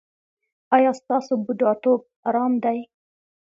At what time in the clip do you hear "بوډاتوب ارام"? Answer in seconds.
1.45-2.53